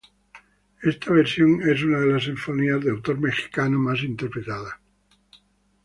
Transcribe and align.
Esta 0.81 1.13
versión 1.13 1.61
es 1.69 1.83
una 1.83 1.99
de 1.99 2.07
las 2.07 2.23
sinfonías 2.23 2.83
de 2.83 2.89
autor 2.89 3.19
mexicano 3.19 3.77
más 3.77 4.01
interpretada. 4.01 4.81